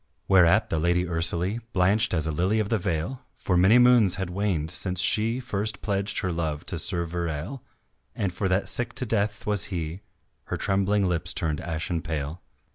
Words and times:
Whereat 0.27 0.71
the 0.71 0.79
Lady 0.79 1.05
Ursalie 1.05 1.59
Blanched 1.73 2.11
as 2.15 2.25
a 2.25 2.31
lily 2.31 2.59
of 2.59 2.69
the 2.69 2.79
vale, 2.79 3.21
For 3.35 3.55
many 3.55 3.77
moons 3.77 4.15
had 4.15 4.31
waned 4.31 4.71
since 4.71 4.99
she 4.99 5.39
First 5.39 5.83
pledged 5.83 6.21
her 6.21 6.31
love 6.31 6.65
to 6.65 6.79
Sir 6.79 7.05
Verale, 7.05 7.61
And 8.15 8.33
for 8.33 8.47
that 8.47 8.67
sick 8.67 8.93
to 8.95 9.05
death 9.05 9.45
was 9.45 9.65
he 9.65 10.01
Her 10.45 10.57
trembling 10.57 11.07
lips 11.07 11.33
turned 11.35 11.61
ashen 11.61 12.01
pale. 12.01 12.41